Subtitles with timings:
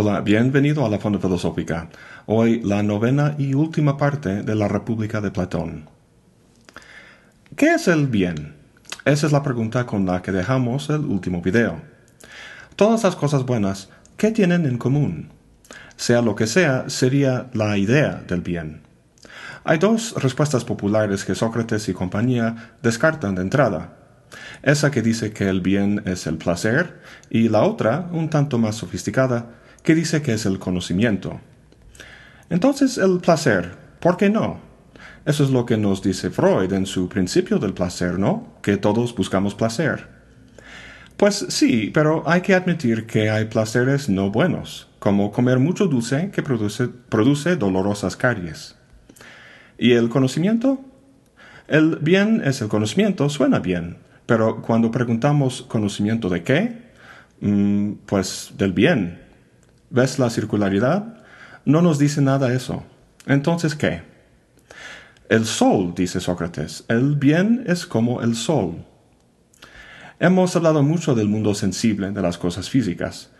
[0.00, 1.88] Hola, bienvenido a la Fonda Filosófica.
[2.26, 5.90] Hoy la novena y última parte de la República de Platón.
[7.56, 8.54] ¿Qué es el bien?
[9.04, 11.82] Esa es la pregunta con la que dejamos el último video.
[12.76, 15.32] Todas las cosas buenas, ¿qué tienen en común?
[15.96, 18.82] Sea lo que sea, sería la idea del bien.
[19.64, 23.96] Hay dos respuestas populares que Sócrates y compañía descartan de entrada.
[24.62, 28.76] Esa que dice que el bien es el placer y la otra, un tanto más
[28.76, 31.40] sofisticada, que dice que es el conocimiento.
[32.50, 34.60] Entonces el placer, ¿por qué no?
[35.24, 38.54] Eso es lo que nos dice Freud en su principio del placer, ¿no?
[38.62, 40.08] Que todos buscamos placer.
[41.18, 46.30] Pues sí, pero hay que admitir que hay placeres no buenos, como comer mucho dulce
[46.30, 48.76] que produce, produce dolorosas caries.
[49.76, 50.80] ¿Y el conocimiento?
[51.66, 56.92] El bien es el conocimiento, suena bien, pero cuando preguntamos conocimiento de qué,
[57.40, 59.27] mm, pues del bien.
[59.90, 61.16] ¿Ves la circularidad?
[61.64, 62.84] No nos dice nada eso.
[63.26, 64.02] Entonces, ¿qué?
[65.28, 68.84] El sol, dice Sócrates, el bien es como el sol.
[70.20, 73.30] Hemos hablado mucho del mundo sensible, de las cosas físicas.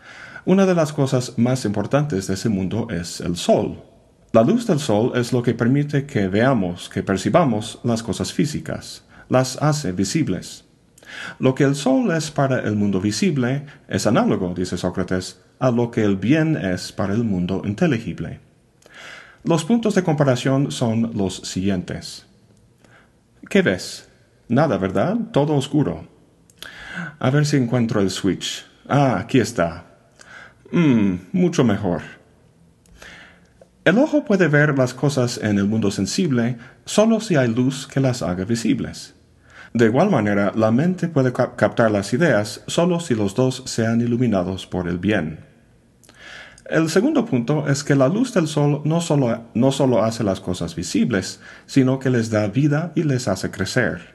[0.45, 3.83] Una de las cosas más importantes de ese mundo es el sol.
[4.31, 9.03] La luz del sol es lo que permite que veamos, que percibamos las cosas físicas,
[9.27, 10.65] las hace visibles.
[11.39, 15.91] Lo que el sol es para el mundo visible es análogo, dice Sócrates, a lo
[15.91, 18.39] que el bien es para el mundo inteligible.
[19.43, 22.25] Los puntos de comparación son los siguientes.
[23.49, 24.09] ¿Qué ves?
[24.47, 25.17] Nada, ¿verdad?
[25.31, 26.07] Todo oscuro.
[27.19, 28.65] A ver si encuentro el switch.
[28.87, 29.85] Ah, aquí está.
[30.71, 32.01] Mmm, mucho mejor.
[33.85, 37.99] El ojo puede ver las cosas en el mundo sensible solo si hay luz que
[37.99, 39.15] las haga visibles.
[39.73, 44.67] De igual manera, la mente puede captar las ideas solo si los dos sean iluminados
[44.67, 45.48] por el bien.
[46.69, 50.39] El segundo punto es que la luz del sol no solo, no solo hace las
[50.39, 54.13] cosas visibles, sino que les da vida y les hace crecer.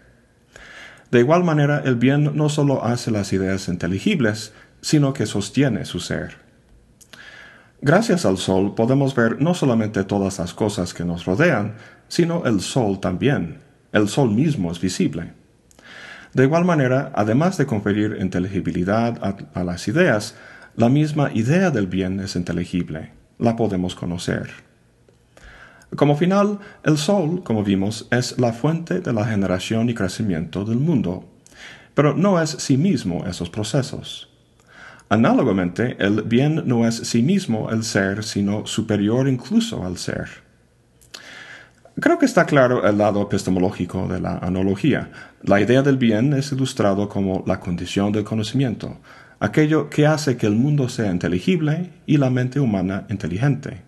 [1.11, 5.99] De igual manera, el bien no solo hace las ideas inteligibles, sino que sostiene su
[5.99, 6.37] ser.
[7.81, 11.75] Gracias al sol podemos ver no solamente todas las cosas que nos rodean,
[12.09, 13.59] sino el sol también.
[13.93, 15.33] El sol mismo es visible.
[16.33, 19.19] De igual manera, además de conferir inteligibilidad
[19.55, 20.35] a, las ideas,
[20.77, 24.51] la misma idea del bien es inteligible, la podemos conocer.
[25.95, 30.79] Como final, el Sol, como vimos, es la fuente de la generación y crecimiento del
[30.79, 31.29] mundo,
[31.95, 34.29] pero no es sí mismo esos procesos.
[35.09, 40.29] Análogamente, el bien no es sí mismo el ser, sino superior incluso al ser.
[42.01, 45.13] Creo que está claro el lado epistemológico de la analogía.
[45.43, 48.99] La idea del bien es ilustrado como la condición del conocimiento,
[49.41, 53.83] aquello que hace que el mundo sea inteligible y la mente humana inteligente.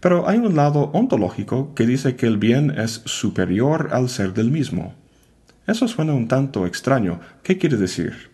[0.00, 4.50] Pero hay un lado ontológico que dice que el bien es superior al ser del
[4.50, 4.94] mismo.
[5.66, 7.20] Eso suena un tanto extraño.
[7.42, 8.32] ¿Qué quiere decir?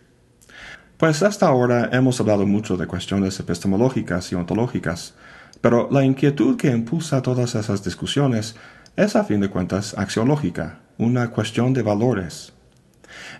[0.97, 5.13] Pues hasta ahora hemos hablado mucho de cuestiones epistemológicas y ontológicas,
[5.61, 8.55] pero la inquietud que impulsa todas esas discusiones
[8.95, 12.51] es a fin de cuentas axiológica, una cuestión de valores.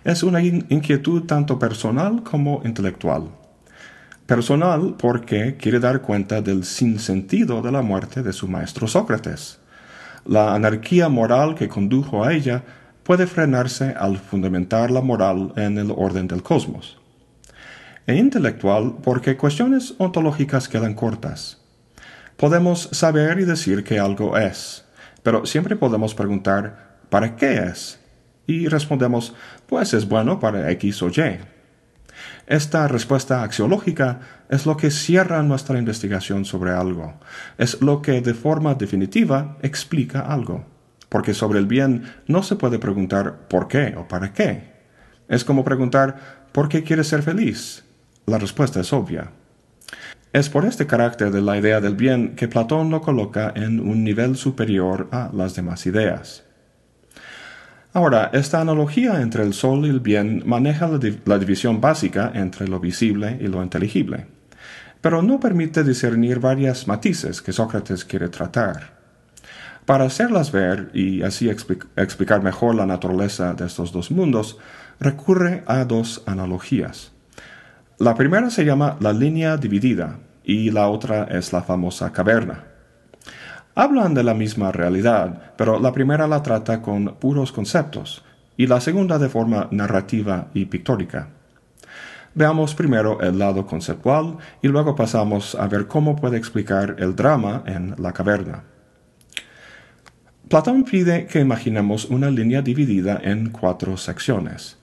[0.04, 3.28] Es una inquietud tanto personal como intelectual.
[4.26, 9.58] Personal porque quiere dar cuenta del sinsentido de la muerte de su maestro Sócrates.
[10.24, 12.62] La anarquía moral que condujo a ella
[13.02, 16.98] puede frenarse al fundamentar la moral en el orden del cosmos.
[18.06, 21.60] E intelectual porque cuestiones ontológicas quedan cortas
[22.40, 24.86] Podemos saber y decir que algo es,
[25.22, 27.99] pero siempre podemos preguntar ¿para qué es?
[28.50, 29.32] Y respondemos
[29.68, 31.38] pues es bueno para X o Y.
[32.48, 34.18] Esta respuesta axiológica
[34.48, 37.14] es lo que cierra nuestra investigación sobre algo,
[37.58, 40.66] es lo que de forma definitiva explica algo,
[41.08, 43.94] porque sobre el bien no se puede preguntar ¿por qué?
[43.96, 44.72] o ¿para qué?
[45.28, 47.84] Es como preguntar ¿por qué quieres ser feliz?
[48.26, 49.30] La respuesta es obvia.
[50.32, 54.02] Es por este carácter de la idea del bien que Platón lo coloca en un
[54.02, 56.49] nivel superior a las demás ideas.
[57.92, 60.88] Ahora, esta analogía entre el sol y el bien maneja
[61.24, 64.26] la, división básica entre lo visible y lo inteligible,
[65.00, 69.00] pero no permite discernir varias matices que Sócrates quiere tratar.
[69.86, 74.58] Para hacerlas ver y así explicar mejor la naturaleza de estos dos mundos,
[75.00, 77.10] recurre a dos analogías.
[77.98, 82.69] La primera se llama la línea dividida y la otra es la famosa caverna.
[83.80, 88.22] Hablan de la misma realidad, pero la primera la trata con puros conceptos
[88.58, 91.28] y la segunda de forma narrativa y pictórica.
[92.34, 97.62] Veamos primero el lado conceptual y luego pasamos a ver cómo puede explicar el drama
[97.64, 98.64] en la caverna.
[100.50, 104.76] Platón pide que imaginemos una línea dividida en cuatro secciones.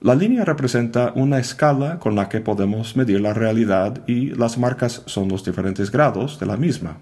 [0.00, 5.04] La línea representa una escala con la que podemos medir la realidad y las marcas
[5.06, 6.96] son los diferentes grados de la misma.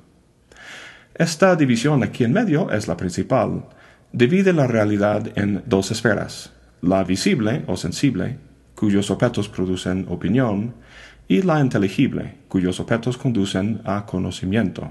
[1.15, 3.65] Esta división aquí en medio es la principal.
[4.12, 8.39] Divide la realidad en dos esferas, la visible o sensible
[8.81, 10.73] cuyos objetos producen opinión,
[11.29, 14.91] y la inteligible, cuyos objetos conducen a conocimiento.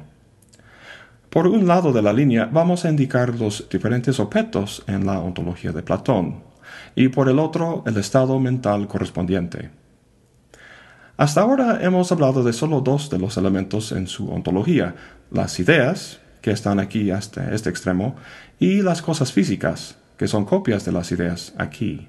[1.32, 5.72] Por un lado de la línea vamos a indicar los diferentes objetos en la ontología
[5.72, 6.44] de Platón,
[6.96, 9.72] y por el otro el estado mental correspondiente.
[11.20, 14.96] Hasta ahora hemos hablado de solo dos de los elementos en su ontología,
[15.32, 18.16] las ideas, que están aquí hasta este extremo,
[18.58, 22.08] y las cosas físicas, que son copias de las ideas aquí.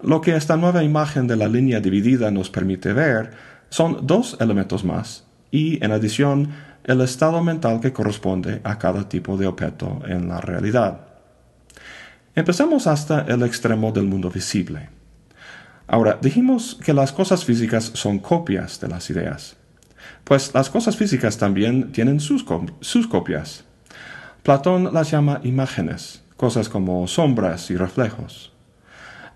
[0.00, 3.32] Lo que esta nueva imagen de la línea dividida nos permite ver
[3.70, 6.50] son dos elementos más y, en adición,
[6.84, 11.00] el estado mental que corresponde a cada tipo de objeto en la realidad.
[12.36, 14.90] Empecemos hasta el extremo del mundo visible.
[15.86, 19.56] Ahora, dijimos que las cosas físicas son copias de las ideas.
[20.24, 22.44] Pues las cosas físicas también tienen sus,
[22.80, 23.64] sus copias.
[24.42, 28.52] Platón las llama imágenes, cosas como sombras y reflejos.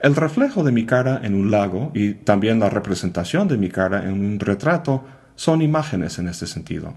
[0.00, 4.05] El reflejo de mi cara en un lago y también la representación de mi cara
[4.05, 5.05] en un retrato
[5.37, 6.94] son imágenes en este sentido.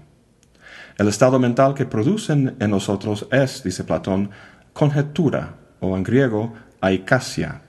[0.96, 4.30] El estado mental que producen en nosotros es, dice Platón,
[4.72, 7.63] conjetura, o en griego, aikasia.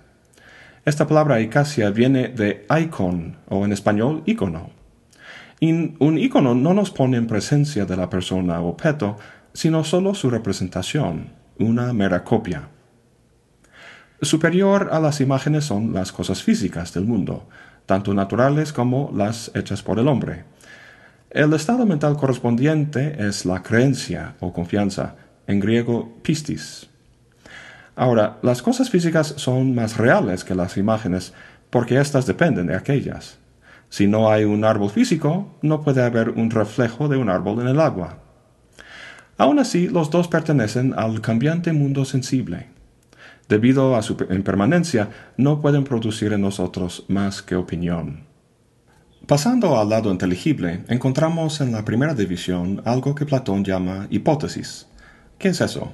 [0.86, 4.70] Esta palabra aikasia viene de icon, o en español, icono.
[5.60, 9.18] un icono no nos pone en presencia de la persona o objeto,
[9.52, 12.70] sino solo su representación, una mera copia.
[14.22, 17.50] Superior a las imágenes son las cosas físicas del mundo,
[17.88, 20.44] tanto naturales como las hechas por el hombre.
[21.32, 25.16] El estado mental correspondiente es la creencia o confianza,
[25.48, 26.90] en griego pistis.
[27.96, 31.34] Ahora, las cosas físicas son más reales que las imágenes
[31.70, 33.38] porque éstas dependen de aquellas.
[33.90, 37.68] Si no hay un árbol físico, no puede haber un reflejo de un árbol en
[37.68, 38.20] el agua.
[39.38, 42.76] Aún así, los dos pertenecen al cambiante mundo sensible
[43.48, 48.26] debido a su impermanencia, no pueden producir en nosotros más que opinión.
[49.28, 54.88] Pasando al lado inteligible, encontramos en la primera división algo que Platón llama hipótesis.
[55.38, 55.92] ¿Qué es eso?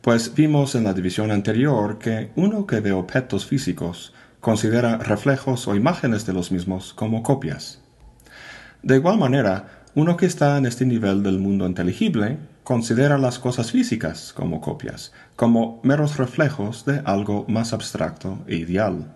[0.00, 5.74] Pues vimos en la división anterior que uno que ve objetos físicos considera reflejos o
[5.74, 7.80] imágenes de los mismos como copias.
[8.82, 13.72] De igual manera, uno que está en este nivel del mundo inteligible considera las cosas
[13.72, 19.12] físicas como copias, como meros reflejos de algo más abstracto e ideal.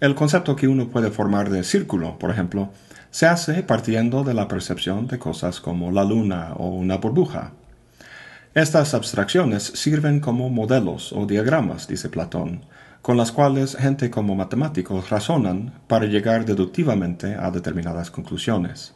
[0.00, 2.70] El concepto que uno puede formar de círculo, por ejemplo,
[3.10, 7.52] se hace partiendo de la percepción de cosas como la luna o una burbuja.
[8.56, 12.62] Estas abstracciones sirven como modelos o diagramas, dice Platón,
[13.02, 18.94] con las cuales gente como matemáticos razonan para llegar deductivamente a determinadas conclusiones.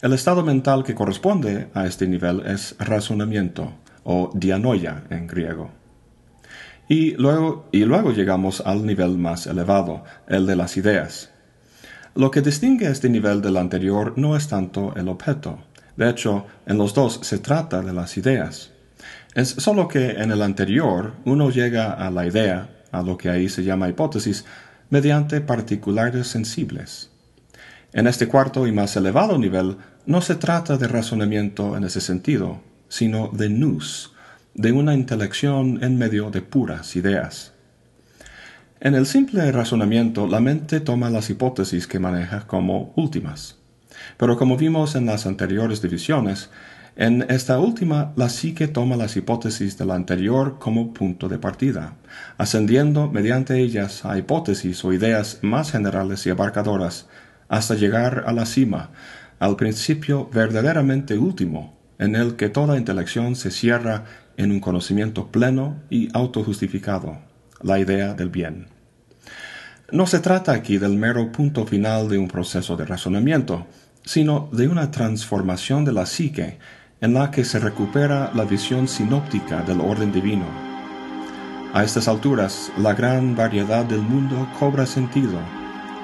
[0.00, 5.70] El estado mental que corresponde a este nivel es razonamiento o dianoia en griego.
[6.88, 11.28] Y luego, y luego llegamos al nivel más elevado, el de las ideas.
[12.14, 15.58] Lo que distingue este nivel del anterior no es tanto el objeto.
[15.96, 18.70] De hecho, en los dos se trata de las ideas.
[19.34, 23.48] Es solo que en el anterior uno llega a la idea, a lo que ahí
[23.48, 24.44] se llama hipótesis,
[24.88, 27.10] mediante particulares sensibles.
[27.92, 32.60] En este cuarto y más elevado nivel no se trata de razonamiento en ese sentido,
[32.88, 34.12] sino de nous,
[34.54, 37.52] de una intelección en medio de puras ideas.
[38.80, 43.59] En el simple razonamiento la mente toma las hipótesis que maneja como últimas.
[44.16, 46.50] Pero como vimos en las anteriores divisiones,
[46.96, 51.94] en esta última la psique toma las hipótesis de la anterior como punto de partida,
[52.36, 57.06] ascendiendo mediante ellas a hipótesis o ideas más generales y abarcadoras
[57.48, 58.90] hasta llegar a la cima,
[59.38, 64.04] al principio verdaderamente último, en el que toda intelección se cierra
[64.36, 67.18] en un conocimiento pleno y autojustificado,
[67.62, 68.69] la idea del bien.
[69.92, 73.66] No se trata aquí del mero punto final de un proceso de razonamiento,
[74.04, 76.58] sino de una transformación de la psique
[77.00, 80.44] en la que se recupera la visión sinóptica del orden divino.
[81.74, 85.40] A estas alturas, la gran variedad del mundo cobra sentido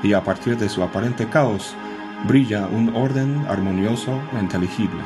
[0.03, 1.75] y a partir de su aparente caos
[2.27, 5.03] brilla un orden armonioso e inteligible.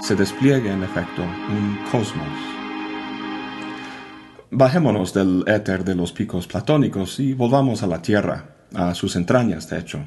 [0.00, 2.57] Se despliega en efecto un cosmos.
[4.50, 8.44] Bajémonos del éter de los picos platónicos y volvamos a la Tierra.
[8.74, 10.00] a sus entrañas, de hecho.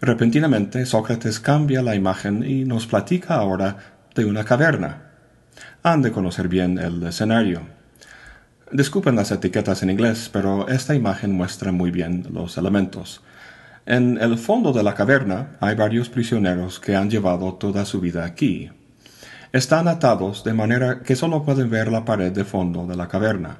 [0.00, 3.76] Repentinamente, Sócrates cambia la imagen y nos platica ahora
[4.14, 5.12] de una caverna.
[5.82, 7.62] Han de conocer bien el escenario.
[8.70, 13.22] Disculpen las etiquetas en inglés, pero esta imagen muestra muy bien los elementos.
[13.86, 18.24] En el fondo de la caverna hay varios prisioneros que han llevado toda su vida
[18.24, 18.70] aquí.
[19.52, 23.58] Están atados de manera que solo pueden ver la pared de fondo de la caverna.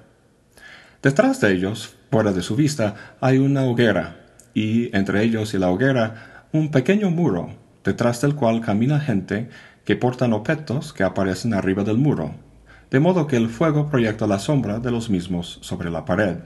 [1.02, 5.68] Detrás de ellos, fuera de su vista, hay una hoguera, y entre ellos y la
[5.68, 9.49] hoguera un pequeño muro, detrás del cual camina gente
[9.85, 12.37] que portan objetos que aparecen arriba del muro,
[12.88, 16.37] de modo que el fuego proyecta la sombra de los mismos sobre la pared.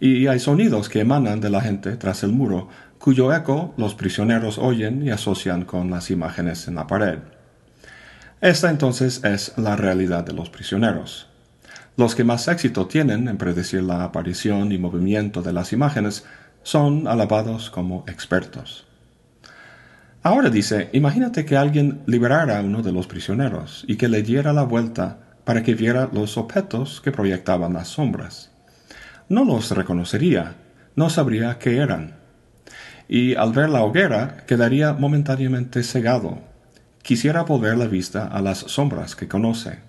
[0.00, 2.66] Y hay sonidos que emanan de la gente tras el muro,
[2.98, 7.20] cuyo eco los prisioneros oyen y asocian con las imágenes en la pared.
[8.44, 11.28] Esta entonces es la realidad de los prisioneros.
[11.96, 16.26] Los que más éxito tienen en predecir la aparición y movimiento de las imágenes
[16.62, 18.84] son alabados como expertos.
[20.22, 24.52] Ahora dice, imagínate que alguien liberara a uno de los prisioneros y que le diera
[24.52, 28.50] la vuelta para que viera los objetos que proyectaban las sombras.
[29.26, 30.56] No los reconocería,
[30.96, 32.16] no sabría qué eran.
[33.08, 36.52] Y al ver la hoguera quedaría momentáneamente cegado.
[37.04, 39.80] Quisiera volver la vista a las sombras que conoce.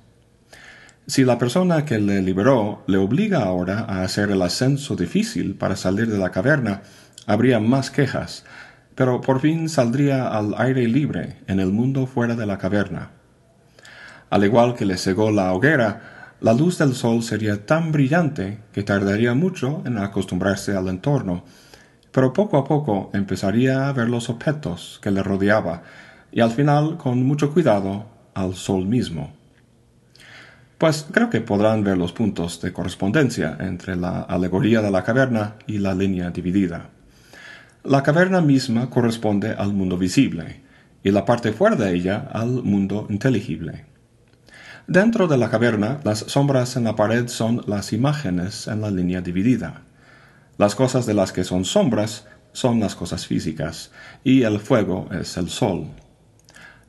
[1.07, 5.77] Si la persona que le liberó le obliga ahora a hacer el ascenso difícil para
[5.77, 6.81] salir de la caverna,
[7.25, 8.43] habría más quejas,
[8.95, 13.11] pero por fin saldría al aire libre en el mundo fuera de la caverna.
[14.29, 18.83] Al igual que le cegó la hoguera, la luz del sol sería tan brillante que
[18.83, 21.45] tardaría mucho en acostumbrarse al entorno,
[22.11, 25.83] pero poco a poco empezaría a ver los objetos que le rodeaba
[26.35, 29.33] y al final, con mucho cuidado, al sol mismo
[30.77, 35.55] pues creo que podrán ver los puntos de correspondencia entre la alegoría de la caverna
[35.67, 36.89] y la línea dividida.
[37.83, 40.61] La caverna misma corresponde al mundo visible
[41.03, 43.85] y la parte fuera de ella al mundo inteligible.
[44.87, 49.21] Dentro de la caverna, las sombras en la pared son las imágenes en la línea
[49.21, 49.81] dividida.
[50.57, 53.91] Las cosas de las que son sombras son las cosas físicas,
[54.23, 55.87] y el fuego es el sol.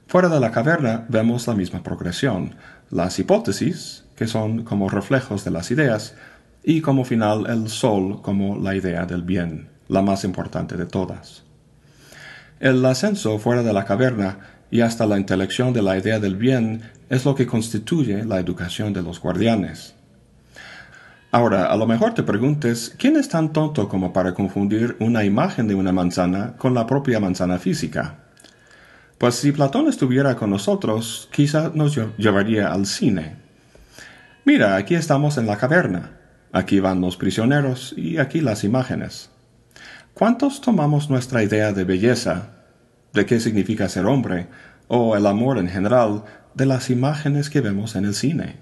[0.09, 2.55] Fuera de la caverna vemos la misma progresión,
[2.91, 6.15] las hipótesis, que son como reflejos de las ideas,
[6.63, 11.43] y como final el sol como la idea del bien, la más importante de todas.
[12.61, 14.39] El ascenso fuera de la caverna
[14.71, 18.93] y hasta la intelección de la idea del bien es lo que constituye la educación
[18.93, 19.95] de los guardianes.
[21.33, 25.67] Ahora, a lo mejor te preguntes, ¿quién es tan tonto como para confundir una imagen
[25.67, 28.26] de una manzana con la propia manzana física?
[29.19, 33.37] Pues si Platón estuviera con nosotros, quizá nos llevaría al cine.
[34.45, 36.19] Mira, aquí estamos en la caverna.
[36.53, 39.31] Aquí van los prisioneros y aquí las imágenes.
[40.13, 42.51] ¿Cuántos tomamos nuestra idea de belleza,
[43.13, 44.49] de qué significa ser hombre,
[44.89, 48.57] o el amor en general, de las imágenes que vemos en el cine?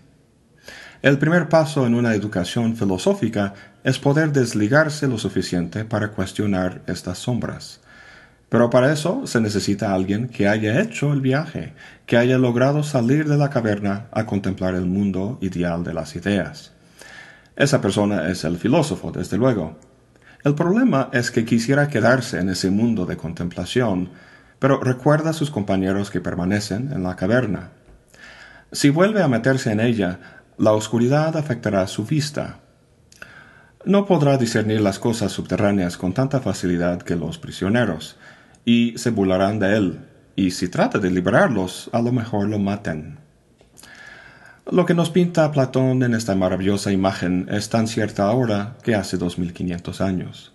[1.03, 7.19] El primer paso en una educación filosófica es poder desligarse lo suficiente para cuestionar estas
[7.19, 7.81] sombras.
[8.55, 11.73] Pero para eso se necesita alguien que haya hecho el viaje,
[12.07, 16.71] que haya logrado salir de la caverna a contemplar el mundo ideal de las ideas.
[17.57, 19.77] Esa persona es el filósofo, desde luego.
[20.45, 24.11] El problema es que quisiera quedarse en ese mundo de contemplación,
[24.61, 27.71] pero recuerda a sus compañeros que permanecen en la caverna.
[28.71, 30.21] Si vuelve a meterse en ella,
[30.59, 32.61] la oscuridad afectará su vista.
[33.85, 38.17] No podrá discernir las cosas subterráneas con tanta facilidad que los prisioneros,
[38.65, 40.01] y se burlarán de él,
[40.37, 43.19] y si trata de liberarlos, a lo mejor lo maten.
[44.71, 49.19] Lo que nos pinta Platón en esta maravillosa imagen es tan cierta ahora que hace
[49.19, 50.53] dos mil quinientos años.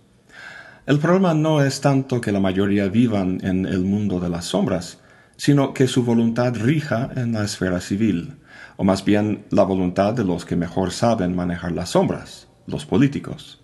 [0.86, 4.98] El problema no es tanto que la mayoría vivan en el mundo de las sombras,
[5.36, 8.38] sino que su voluntad rija en la esfera civil,
[8.76, 13.59] o más bien la voluntad de los que mejor saben manejar las sombras, los políticos.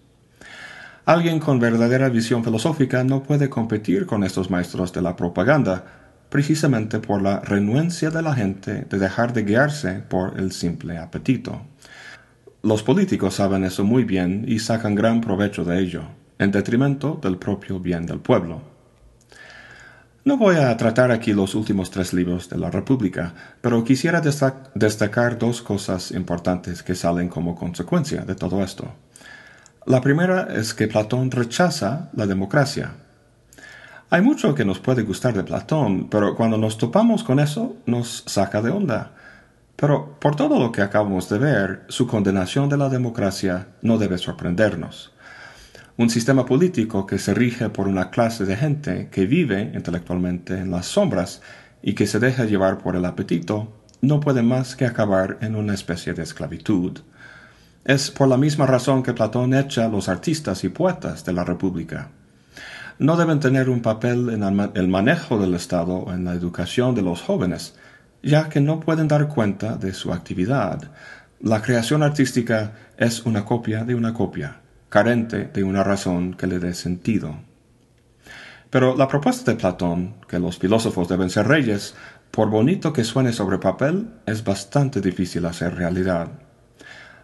[1.06, 5.84] Alguien con verdadera visión filosófica no puede competir con estos maestros de la propaganda,
[6.28, 11.62] precisamente por la renuencia de la gente de dejar de guiarse por el simple apetito.
[12.64, 16.02] Los políticos saben eso muy bien y sacan gran provecho de ello,
[16.40, 18.62] en detrimento del propio bien del pueblo.
[20.24, 25.38] No voy a tratar aquí los últimos tres libros de la República, pero quisiera destacar
[25.38, 28.92] dos cosas importantes que salen como consecuencia de todo esto.
[29.86, 32.94] La primera es que Platón rechaza la democracia.
[34.10, 38.24] Hay mucho que nos puede gustar de Platón, pero cuando nos topamos con eso nos
[38.26, 39.12] saca de onda.
[39.76, 44.18] Pero por todo lo que acabamos de ver, su condenación de la democracia no debe
[44.18, 45.12] sorprendernos.
[45.96, 50.72] Un sistema político que se rige por una clase de gente que vive intelectualmente en
[50.72, 51.42] las sombras
[51.80, 55.74] y que se deja llevar por el apetito, no puede más que acabar en una
[55.74, 57.02] especie de esclavitud.
[57.86, 62.08] Es por la misma razón que Platón echa los artistas y poetas de la República.
[62.98, 64.42] No deben tener un papel en
[64.74, 67.76] el manejo del Estado o en la educación de los jóvenes,
[68.24, 70.90] ya que no pueden dar cuenta de su actividad.
[71.38, 76.58] La creación artística es una copia de una copia carente de una razón que le
[76.58, 77.36] dé sentido.
[78.68, 81.94] Pero la propuesta de Platón, que los filósofos deben ser reyes,
[82.32, 86.45] por bonito que suene sobre papel, es bastante difícil hacer realidad.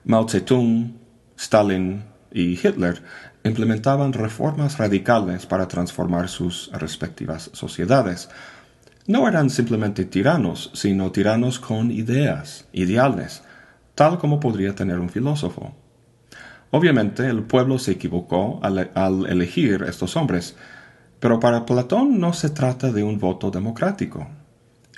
[0.05, 0.95] Mao Zedong,
[1.37, 3.03] Stalin y Hitler
[3.45, 8.29] implementaban reformas radicales para transformar sus respectivas sociedades.
[9.07, 13.43] No eran simplemente tiranos, sino tiranos con ideas, ideales,
[13.95, 15.75] tal como podría tener un filósofo.
[16.71, 20.57] Obviamente el pueblo se equivocó al, elegir estos hombres,
[21.21, 24.27] pero para Platón no se trata de un voto democrático.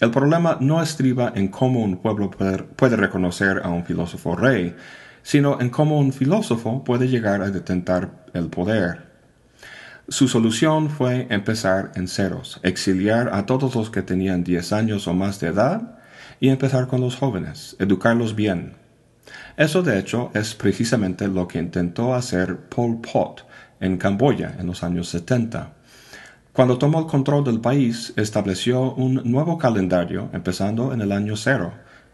[0.01, 4.75] El problema no estriba en cómo un pueblo puede, reconocer a un filósofo rey,
[5.23, 9.15] sino en cómo un filósofo puede llegar a detentar el poder.
[10.09, 15.15] Su solución fue empezar en ceros, exiliar a todos los que tenían diez años o
[15.15, 15.99] más de edad
[16.41, 18.75] y empezar con los jóvenes, educarlos bien,
[19.57, 23.47] eso de hecho es precisamente lo que intentó hacer Pol Pot
[23.81, 25.73] en Camboya en los años 70.
[26.55, 31.73] Cuando tomó el control del país, estableció un nuevo calendario empezando en el año cero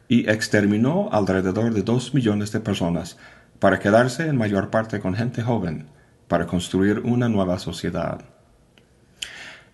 [0.08, 3.18] y exterminó alrededor de dos millones de personas
[3.58, 5.88] para quedarse en mayor parte con gente joven,
[6.26, 8.22] para construir una nueva sociedad.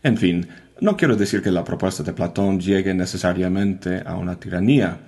[0.02, 0.48] En fin,
[0.80, 4.98] no quiero decir que la propuesta de Platón llegue necesariamente a una tiranía,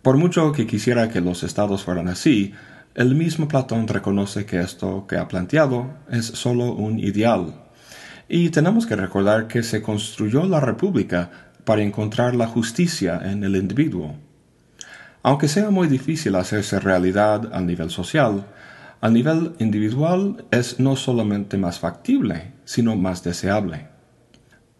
[0.00, 2.54] por mucho que quisiera que los estados fueran así,
[2.94, 7.65] el mismo Platón reconoce que esto que ha planteado es solo un ideal.
[8.28, 11.30] Y tenemos que recordar que se construyó la República
[11.64, 14.16] para encontrar la justicia en el individuo.
[15.22, 18.46] Aunque sea muy difícil hacerse realidad al nivel social,
[19.00, 23.88] al nivel individual es no solamente más factible, sino más deseable.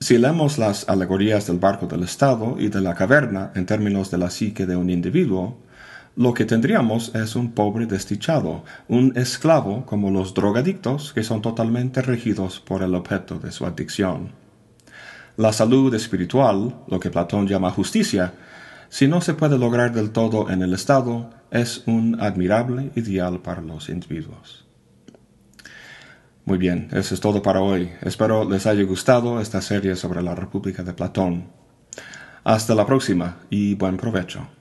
[0.01, 4.19] Si leemos las alegorías del barco del Estado y de la caverna en términos de
[4.19, 5.59] la psique de un individuo,
[6.17, 12.01] lo que tendríamos es un pobre desdichado, un esclavo como los drogadictos que son totalmente
[12.01, 14.31] regidos por el objeto de su adicción.
[15.37, 18.33] La salud espiritual, lo que Platón llama justicia,
[18.89, 23.61] si no se puede lograr del todo en el Estado, es un admirable ideal para
[23.61, 24.65] los individuos.
[26.47, 27.91] Muy bien, eso es todo para hoy.
[28.01, 31.49] Espero les haya gustado esta serie sobre la República de Platón.
[32.45, 34.56] Hasta la próxima y buen provecho.